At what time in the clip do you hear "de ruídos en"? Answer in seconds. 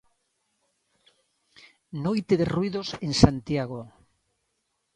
2.39-3.13